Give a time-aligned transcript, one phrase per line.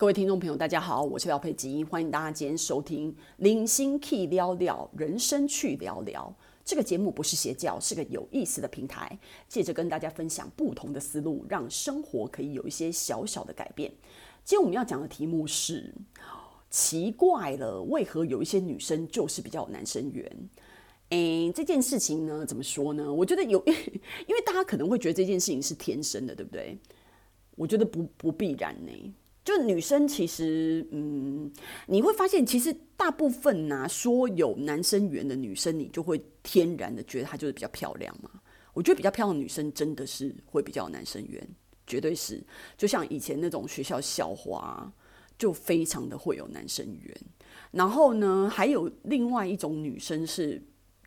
[0.00, 6.34] 各位听众朋友，大家好，我是廖佩吉，欢迎大家今天收听《零星 Key 聊聊人生去聊聊》
[6.64, 13.92] 这个节目，不是邪教，是个有意思的平台，借着跟大家分享不同的思路，让生活可以有一些小小的改变。
[14.42, 15.94] 今天我们要讲的题目是：
[16.70, 20.48] 奇怪了，为何有一些女生就是比较有男生缘？
[21.10, 23.12] 诶，这件事情呢，怎么说呢？
[23.12, 23.62] 我觉得有，
[24.26, 26.78] 因为大家可能会觉得这件事情是天生的，对不对？
[27.54, 29.14] 我觉得不不必然呢。
[29.42, 31.50] 就女生其实，嗯，
[31.86, 38.30] 你会发现，其实大部分呐、说有男生缘的女生，你就会天然的觉得她就是比较漂亮嘛。
[38.74, 41.48] 我觉得比较漂亮的女生真的是会比较有男生缘，
[41.86, 42.42] 绝对是。
[42.76, 44.92] 就像以前那种学校校花，
[45.38, 47.16] 就非常的会有男生缘。
[47.72, 50.62] 然后呢，还有另外一种女生是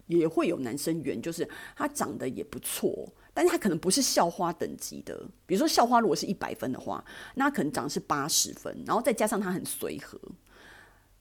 [0.07, 3.13] 也会有男生缘，就是她长得也不错。
[3.33, 7.03] 但是他可能不是校花等级的，比如说校花如果是一百分的话，
[7.35, 10.19] 那可能长是八十分，然后再加上他很随和，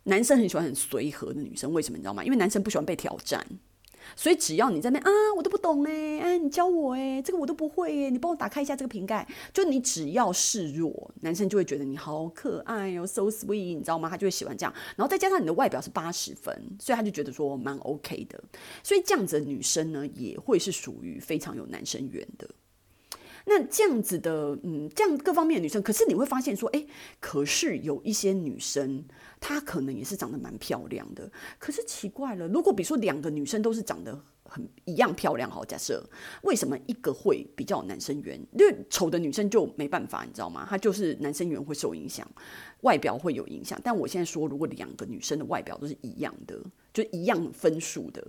[0.04, 2.22] 男生很喜欢很随和的女生，为什么你知道吗？
[2.22, 3.46] 因为男生不喜欢被挑战。
[4.16, 9.26] 所以只要你在那啊，我都不懂哎，哎，你教我哎，这个我都不会哎，你帮我打开一下这个瓶盖。
[9.52, 14.08] 就你只要示弱，男生就会觉得你好可爱哦，so sweet，你知道吗？
[14.08, 14.74] 他就会喜欢这样。
[14.96, 18.42] 然后再加上你的外表是八十分，所以他就觉得说蛮 OK 的。
[18.82, 22.48] 所以这样子的女生呢，也会是属于非常有男生缘的。
[23.44, 26.86] 那这样子的，嗯，这样各方面的女生，可是你会发现说，哎，
[27.20, 29.04] 可是有一些女生，
[29.40, 31.30] 她可能也是长得蛮漂亮的。
[31.58, 36.08] 可是奇怪了，如果比如说两个女生都是长得很一样漂亮，好，假设
[36.42, 38.40] 为什么一个会比较男生缘？
[38.52, 40.64] 因为丑的女生就没办法，你知道吗？
[40.68, 42.24] 她就是男生缘会受影响，
[42.82, 43.80] 外表会有影响。
[43.82, 48.24] 但我现在说，如果两个女生的外表都是一样的，就一样分数的，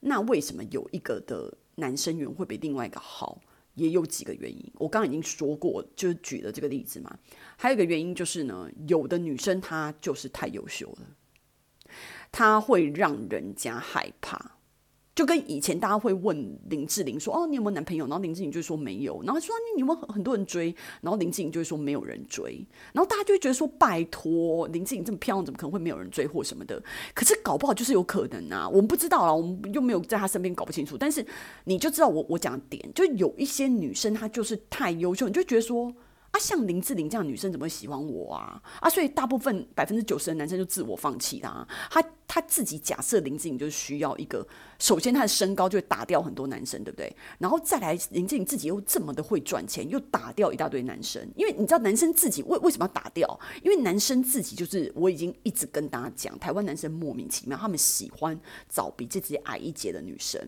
[0.00, 3.40] 那为什么有一个的男生缘会比另外一个好？
[3.78, 7.16] 也有几个原因，我刚刚已经说过，就是举了这个例子嘛。
[7.56, 11.06] 还有一个原因就是呢，有的女生她就是太优秀了，
[12.30, 14.57] 她会让人家害怕。
[15.18, 19.20] 就跟以前大家会问林志玲说：“哦，你有没有男朋友？”然后林志玲就说没有。
[19.24, 22.64] 然后说：“你有没有很多人追？”然后林志玲就会说没有人追。
[22.92, 26.80] 然后大家就会觉得说：“拜托，林志玲这么漂亮，怎么可能会没有人追或什么的？”
[27.16, 30.96] 可是搞不好就是有可能啊，我们不知道啊，我们又没有在她身边，搞不清楚。
[30.96, 31.26] 但是
[31.64, 35.92] 你就知道我我讲的点，就有一些女生她就是太优秀，你就觉得说。
[36.30, 38.60] 啊，像林志玲这样女生怎么会喜欢我啊？
[38.80, 41.66] 啊，所以大部分百分之九十的男生就自我放弃啦。
[41.90, 44.46] 他他自己假设林志玲就是需要一个，
[44.78, 47.16] 首先他的身高就会打掉很多男生，对不对？
[47.38, 51.26] 然后再来，林志玲自己又这么的会赚钱，又打掉一大堆男生。
[51.34, 53.40] 因为你知道，男生自己为为什么要打掉？
[53.62, 58.38] 因为男生自己就是我已经一直跟大家讲，台湾男生莫名其妙，他们喜欢
[58.68, 60.38] 找比自己矮一截的女生，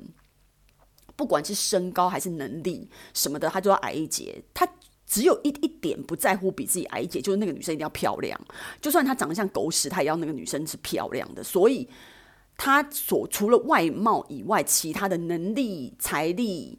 [1.16, 4.42] 不管是身高还是能力什么的，他就要矮一截。
[4.52, 4.68] 他。
[5.10, 8.40] 只有一一点不在乎比自己矮一截，就是那个女生一定要漂亮，
[8.80, 11.42] 就算她长得像狗屎，她也要那个女生是漂亮的。
[11.42, 11.88] 所以，
[12.56, 16.78] 她所除了外貌以外，其他的能力、财力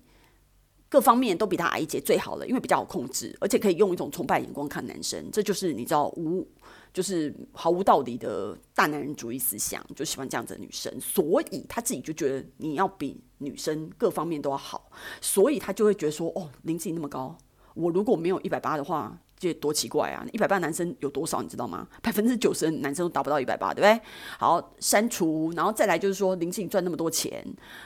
[0.87, 5.29] 各方面都比她矮一截最好了，因为比较好控制，而且可以用一种崇拜眼光看男生。
[5.29, 6.47] 这就是你知道无，
[6.93, 10.89] 就是毫无道理的大男人主义思想，就喜欢这样子的女生。
[11.01, 14.89] 所以她自己就觉得你要比女生各方面都要好，
[15.19, 17.37] 所以她就会觉得说，哦，林志玲那么高。
[17.75, 20.23] 我如果没有一百八的话，这多奇怪啊！
[20.31, 21.87] 一百八男生有多少，你知道吗？
[22.03, 23.99] 百分之九十的男生都达不到一百八，对不对？
[24.37, 27.43] 好，删除，然后再来就是说，林志颖赚那么多钱，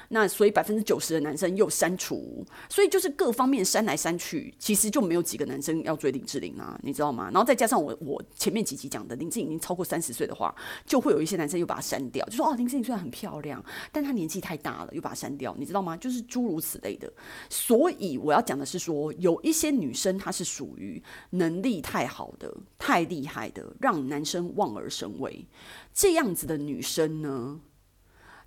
[0.09, 7.29] 那所以百分之九十的男生又删除，所以就是各方面删来删去，其实就没有几个男生要追林志玲啊，你知道吗？
[7.31, 10.53] 然后再加上我我前面几集讲的，林志颖已经超过三十岁的话，
[10.85, 15.95] 就会有一些男生又把它删掉，就说哦，林志颖虽然很漂亮，但她年纪太大了，又把它删掉，你知道吗？
[15.95, 17.09] 就是诸如此类的。
[17.49, 21.01] 所以我要讲的是说，有一些女生她是属于
[21.31, 25.47] 能能力太好的、太厉害的，让男生望而生畏。
[25.93, 27.59] 这样子的女生呢，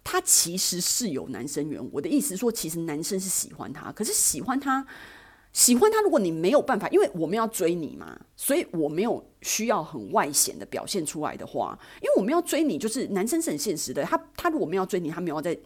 [0.02, 1.80] 她其实是有男生缘。
[1.92, 4.84] 我的意思说，其实男生是喜欢她，可是喜欢她。
[5.52, 15.58] 喜欢他，如果你没有办法，因为我们要追你嘛，所以我没有需要很外显的表现出来的话，因为我们要追你，就是男生是很现实的，他他如果没有追你，他没有在，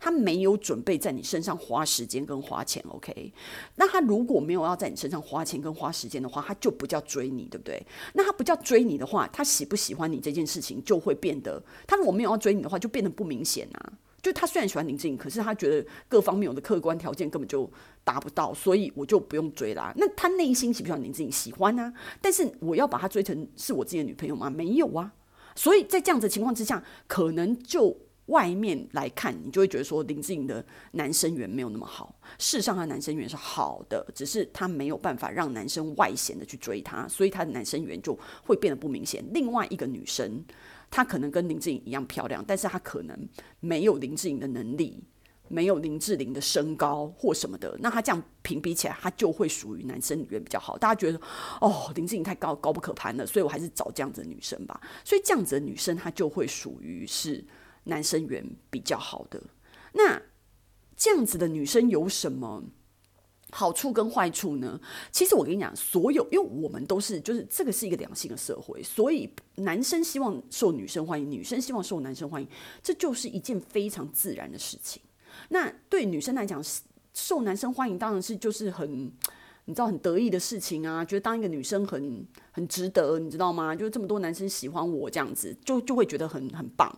[0.00, 3.32] 他没有准备在你身上花时间跟花钱，OK？
[3.76, 7.80] 那他如果没有要在你身上花钱跟花时间的话，他就不叫追你，对不对？
[8.14, 13.92] 那他不叫追你的话，他喜不喜欢你这件事情就会变得，他如果没有要追你的话，就变得不明显啊。
[14.20, 17.70] 就他虽然喜欢林志颖，可是他觉得各方面有的客观条件根本就
[18.02, 19.92] 达不到，所以我就不用追啦。
[19.96, 21.30] 那他内心喜不喜欢林志颖？
[21.30, 21.92] 喜欢啊。
[22.20, 24.50] 但是我要把他追成是我自己的女朋友吗？
[24.50, 25.12] 没有啊。
[25.54, 32.14] 所以在这样子的情况之下，可能就外面来看，你就会觉得说林志颖的男生缘没有那么好。
[32.38, 39.24] 事实上，他男生缘是好的，只是他没有办法让男生外显的去追他，所以他的男生缘就会变得不明显。
[39.32, 40.44] 另外一个女生，
[40.90, 43.28] 她可能跟林志颖一样漂亮，但是她可能
[43.60, 45.02] 没有林志颖的能力，
[45.48, 47.76] 没有林志玲的身高或什么的。
[47.80, 50.76] 那她这样评比起来，她就会属于男生缘比较好。
[50.78, 51.20] 大家觉得
[51.60, 54.80] 哦，林志颖太高高不可攀了，所以我还是找这样子的女生吧。
[55.04, 57.44] 所以这样子的女生，她就会属于是。
[57.84, 59.42] 男生缘比较好的，
[59.94, 60.20] 那
[60.94, 62.62] 这样子的女生有什么
[63.50, 64.80] 好处跟坏处呢？
[65.10, 72.48] 其实我跟你讲，所有，因为我们都是，就是这个是一个两性的社会，所以男生希望受女生欢迎，女生希望受男生欢迎，
[72.82, 75.02] 这就是一件非常自然的事情。
[75.48, 76.62] 那对女生来讲，
[77.14, 79.12] 受男生欢迎当然是就是很。
[79.64, 83.76] 你知道很得意的事情啊，觉得当一个女生很很值得，你知道吗？
[83.76, 86.90] 就是这么多男生喜欢我这样子，就就会觉得很很棒。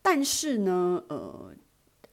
[0.00, 1.52] 但是呢，呃，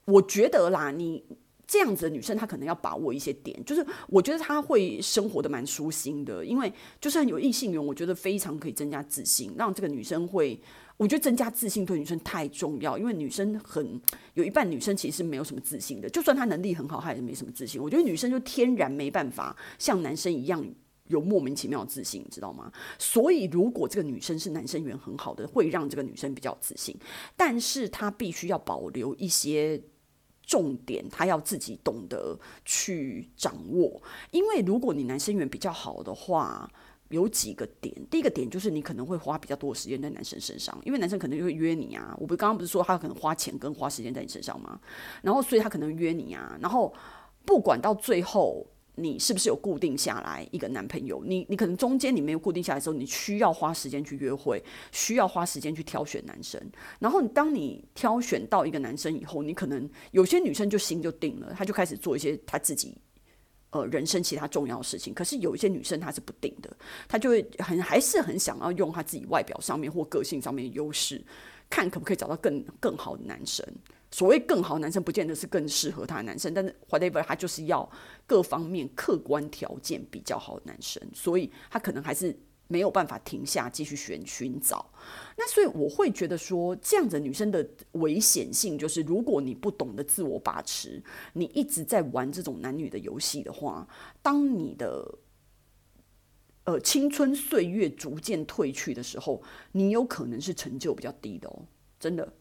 [0.03, 1.23] 我觉得啦，你
[1.65, 10.59] 这样子的女生她可能要把握一些点，就是我觉得她会生活的蛮舒心的，因为就是有异性缘，我觉得非常可以增加自信，让这个女生会。
[10.95, 13.99] 我觉得增加自信对女生太重要，因为女生很
[14.35, 17.81] 有一半女生其实是没有什么自信的，就算她能力很好，她也是没什么自信。
[17.81, 20.63] 我觉得女生就天然没办法像男生一样
[21.07, 22.71] 有莫名其妙的自信，知道吗？
[22.99, 26.95] 所以如果这个女生是男生缘很好的，会让这个女生比较自信，
[27.35, 29.81] 但是她必须要保留一些
[30.45, 34.01] 重点，他要自己懂得去掌握。
[34.31, 36.69] 因为如果你男生缘比较好的话，
[37.09, 42.15] 有几个点，第一个点就是你可能会花比较多的时间在男生身上，因为男生可能就会约你啊。
[42.19, 44.79] 我不刚刚不是说他可能花钱跟花时间在你身上吗？
[45.21, 46.57] 然后所以他可能约你啊。
[46.59, 46.91] 然后
[47.45, 56.61] 不管到最后你是不是有固定下来一个男朋友，你你可能中间你没有固定下来的时候，你需要花时间去约会，需要花时间去挑选男生。
[56.99, 62.97] 然后你当你挑选到一个男生以后，你可能有些女生就心就定了，她就开始做一些她自己。
[63.71, 66.71] 呃，人生其他重要的事情，可是有一些女生她是不定的，
[67.07, 71.19] 她就会很还是很想要用她自己外表上面或个性上面的优势，
[71.71, 73.65] 看可不可以找到更更好的男生。
[74.13, 77.91] 所谓更好男生，不见得是更适合他的男生，但是 whatever，他就是要
[78.25, 82.33] 各方面客观条件比较好的男生，所以他可能还是。
[82.69, 84.89] 没有办法停下继续寻寻找，
[85.37, 93.87] 那所以我会觉得说，这样子女生的危险性就是，如果你不懂得自我把持，你一直在玩这种男女的游戏的话，
[94.23, 95.19] 当你的
[96.63, 99.43] 呃青春岁月逐渐褪去的时候，
[99.73, 101.67] 你有可能是成就比较低的哦，
[101.99, 102.33] 真的，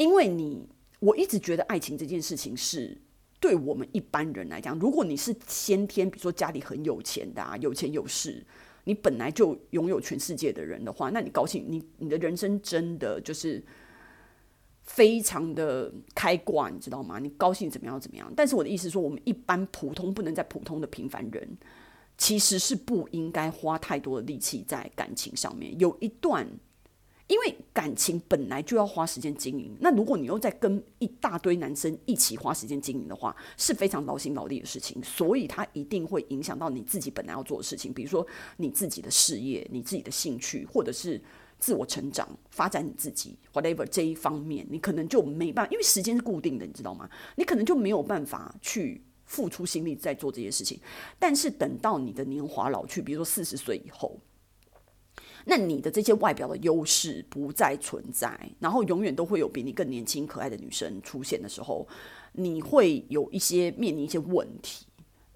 [0.00, 0.66] 因为你
[0.98, 2.96] 我一直觉得爱情这件事情是
[3.38, 8.42] 对我们一般人来讲，如果你是先天，比如说家里很有钱的啊，有钱有势。
[8.84, 13.62] 你本来就拥有全世界的人的话，那你高兴，你你的人生真的就是
[14.84, 17.18] 非常的开挂，你知道吗？
[17.18, 18.32] 你高兴怎么样怎么样？
[18.34, 21.46] 但是我的意思说，我们一般普通不能再普通的平凡人，
[22.16, 25.78] 其实是不应该花太多的力气在感情上面。
[25.78, 26.48] 有一段。
[27.30, 41.22] 因为感情本来就要花时间经营，那如果你又在跟一大堆男生一起花时间经营的话，是非常劳心劳力的事情，所以它一定会影响到你自己本来要做的事情，比如说你自己的事业、你自己的兴趣，或者是
[41.60, 47.08] 自我成长、发展你自己，whatever 这一方面，你可能就没办法，因为时间是固定的，你知道吗？
[47.36, 50.80] 你可能就没有办法去付出心力在做这些事情。
[51.16, 54.18] 但是等到你的年华老去，比如说四十岁以后。
[55.46, 61.86] 那你的这些外表的优势不再存在，然后永远都会有比你更年轻可爱的女生出现的时候，
[62.32, 64.86] 你会有一些面临一些问题。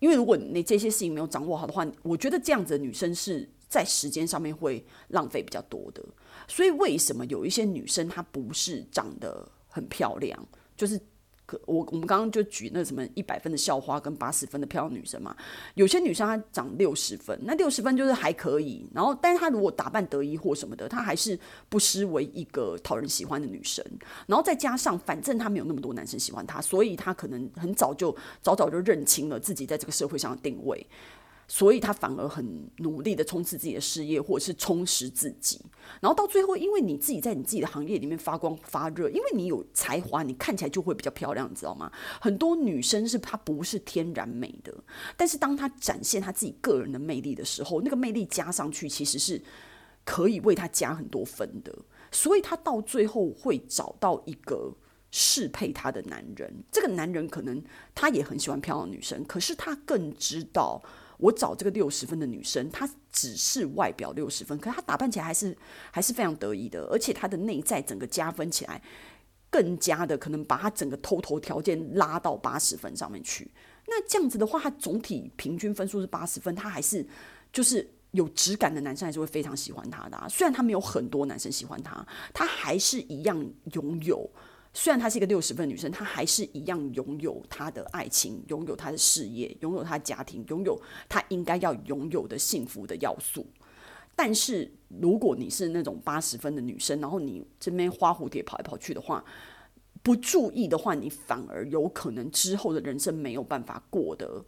[0.00, 6.04] 因为如果你这些事情没有掌握好的话，我觉得这样子的女生是在时间上面会浪费比较多的。
[6.46, 10.46] 所以为什么有一些女生她不是长得很漂亮，
[10.76, 11.00] 就是。
[11.46, 15.36] 可我我们刚刚就举那什么一百分的校花跟八十分的漂亮女生嘛，
[15.74, 23.84] 有些女生她长六十分，那六十分就是还可以，然后但是她如果打扮得意或什么的，她还是不失为一个讨人喜欢的女生。
[24.26, 30.86] 然后再加上反正她没有那么多男生喜欢她，所以她可能很早就早早就认清了自己在这个社会上的定位。
[31.46, 35.60] 所以他反而很努力的冲刺自己的事业，或者是充实自己，
[36.00, 41.92] 然后到最后，因为你自己在你自己的行业里面发光发热，因为你有才华，你看起来就会比较漂亮，你知道吗？
[42.18, 44.74] 很多女生是她不是天然美的，
[45.18, 49.42] 但是当她展现她自己个人的魅力的时候，那个魅力加上去，其实是
[50.04, 51.76] 可以为她加很多分的。
[52.10, 54.74] 所以她到最后会找到一个
[55.10, 56.64] 适配她的男人。
[56.72, 57.62] 这个男人可能
[57.94, 60.82] 他也很喜欢漂亮女生，可是他更知道。
[61.18, 65.56] 我找这个六十分的女生，她只是外表六十分，可是她打扮起来还是
[65.90, 68.83] 还是非常得意的，而且她的内在整个加分起来，
[69.50, 73.50] 更加的可能把她整个偷偷条件拉到八十分上面去。
[73.87, 77.06] 那这样子的话，她总体平均分数是八十分，她还是
[77.52, 80.28] 就是有质感的男生还是会非常喜欢她的。
[80.28, 84.28] 虽然他没有很多男生喜欢她，她还是一样拥有。
[84.75, 90.78] 虽然她是一个六十分女生，她还是一样拥有她的爱情，拥有她的事业，拥有她家庭，拥有
[91.09, 93.47] 她应该要拥有的幸福的要素。
[94.16, 99.25] 但是，如果你是那种八十分的女生，然后你这边花蝴蝶跑来跑去的话，
[100.02, 104.45] 不注意的话，你反而有可能之后的人生没有办法过得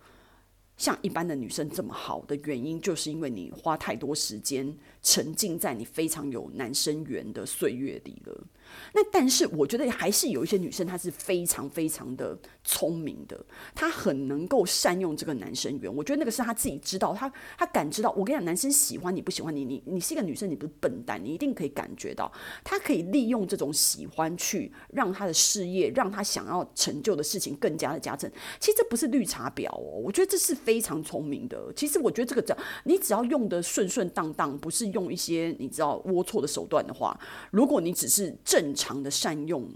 [0.76, 8.44] 像一般的女生这么好的原因，就是因为你花太多时间沉浸在你非常有男生缘的岁月里了。
[8.94, 13.44] 那但是我觉得还是有一些女生，她是非常非常的聪明的，
[13.74, 15.94] 她很能够善用这个男生缘。
[15.94, 18.10] 我觉得那个是她自己知道，她她感知到。
[18.12, 22.30] 我跟你讲，男生喜欢你不喜欢你，你你是一个女生，你不是笨蛋，你一定可以感觉到。
[22.64, 28.30] 她可以利用这种喜欢去让她的事业，让她想要成就的事情更加的加成。
[28.58, 31.72] 其实这不是绿茶婊哦，我觉得这是非常聪明的。
[31.74, 37.18] 其实我觉得这个只你只要用的顺顺当当，不是用一些你知道龌龊的手段的话，
[37.50, 39.68] 如果你只是正正常的善用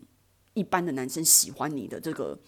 [0.55, 2.39] 一般的男生喜欢你的这个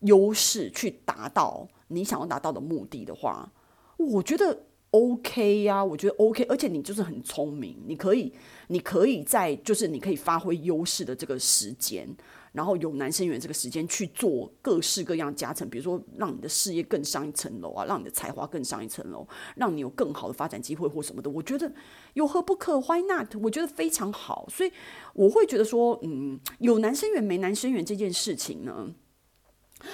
[0.00, 3.48] 优势，去达到你想要达到的目的的话，
[3.96, 8.32] 我觉得 OK 呀，我觉得 OK，而且你就是很聪明，你可以，
[8.66, 12.08] 你可以在就是你可以发挥优势的这个时间。
[12.52, 19.26] 然后有男生缘这个时间去做各式各样加成，比如说让你的事业更上一层楼啊，让你的才华更上一层楼，
[19.56, 21.72] 让你有更好的发展机会或什么的，我觉得
[22.14, 23.34] 有何不可？Why not？
[23.42, 24.72] 我觉得非常好，所以
[25.14, 28.94] 我会觉得说，嗯，有男生缘没男生缘这件事情呢。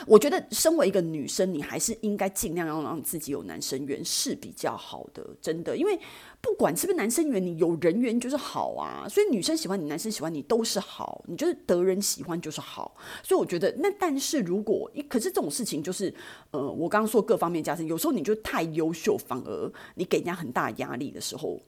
[0.07, 5.77] 我觉得，身为一个女生，你还是应该尽量要让自己有男生缘是比较好的，真的。
[5.77, 5.99] 因为
[6.41, 9.07] 不管是不是男生缘，你有人缘就是好啊。
[9.09, 12.97] 所以女生喜欢你，男生喜欢你都是好，你就是得人喜欢就是好。
[13.23, 16.13] 所以我觉得，那但是如果，可是这种事情就是，
[16.51, 21.61] 呃，我刚刚说各方面加成，有时候你就太优秀，反而你给人家很大压力的时候。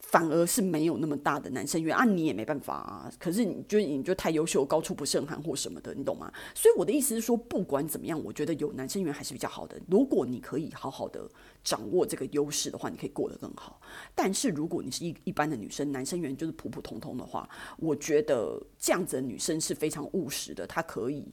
[0.00, 3.12] 反而是没有那么大的男生缘啊，你也没办法啊。
[3.18, 6.32] 可是你就你就太优秀，高处不胜寒或什么的，你懂吗？
[6.54, 9.78] 所以我的意思是说，不管怎么样，我觉得有男生缘还是比较好的。
[9.88, 11.28] 如果你可以好好的
[11.62, 13.80] 掌握这个优势的话，你可以过得更好。
[14.14, 21.32] 但是如果你是一一般的女生，男生缘就是普普通通的话，我觉得这样子的女生是非常务实的，她可以。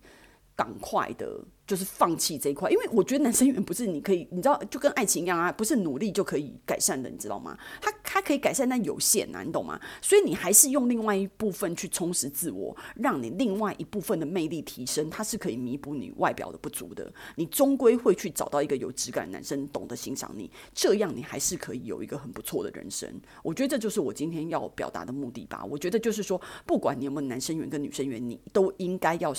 [0.58, 7.58] 赶快的，就是放弃这一块，因为我觉得男生缘不是你可以，你知道，就跟爱情一样啊，不是努力就可以改善的，你知道吗？
[7.82, 9.78] 他它可以改善，但有限呐，你懂吗？
[10.02, 17.14] 所以你还是用另外一部分去充实自我，让你另外一部分的魅力提升，它是可以弥补你外表的不足的。
[17.36, 23.10] 你终归会去找到一个有质感的男生，懂得欣赏你，这样你还是可以有一个很不错的人生。
[23.44, 25.66] 我觉得这就是我今天要表达的目的吧。
[25.66, 29.34] 我觉得就是说，不管你有没有男生缘跟女生缘，你都应该要。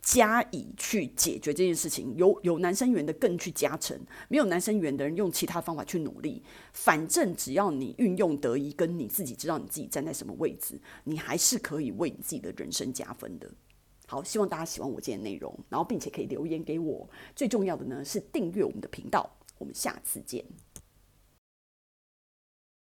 [0.00, 3.98] 加以去解决这件事情，有有男生缘的更去加成，
[4.28, 6.42] 没有男生缘的人用其他方法去努力。
[6.72, 13.50] 反正只要你运用得宜，跟你自己知道你自己站在什么位置，你还是可以为你自己的人生加分的。
[14.06, 17.08] 好，希望大家喜欢我今天的内容，然后并且可以留言给我。
[17.34, 19.28] 最重要的呢是订阅我们的频道。
[19.58, 20.44] 我们下次见。